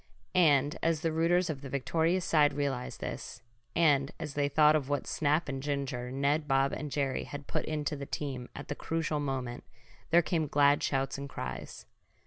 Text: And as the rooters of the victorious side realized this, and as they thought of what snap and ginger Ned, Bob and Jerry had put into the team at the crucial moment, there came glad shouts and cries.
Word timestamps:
And 0.33 0.79
as 0.81 1.01
the 1.01 1.11
rooters 1.11 1.47
of 1.47 1.61
the 1.61 1.69
victorious 1.69 2.25
side 2.25 2.53
realized 2.53 3.01
this, 3.01 3.43
and 3.75 4.09
as 4.19 4.33
they 4.33 4.49
thought 4.49 4.75
of 4.75 4.89
what 4.89 5.05
snap 5.05 5.47
and 5.47 5.61
ginger 5.61 6.11
Ned, 6.11 6.47
Bob 6.47 6.73
and 6.73 6.89
Jerry 6.91 7.25
had 7.25 7.45
put 7.45 7.65
into 7.65 7.95
the 7.95 8.07
team 8.07 8.49
at 8.55 8.67
the 8.67 8.73
crucial 8.73 9.19
moment, 9.19 9.63
there 10.09 10.23
came 10.23 10.47
glad 10.47 10.81
shouts 10.81 11.19
and 11.19 11.29
cries. 11.29 11.85